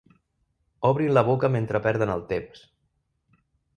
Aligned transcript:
Obrin 0.89 1.13
la 1.17 1.23
boca 1.29 1.51
mentre 1.57 1.81
perden 1.89 2.15
el 2.17 2.25
temps. 2.33 2.65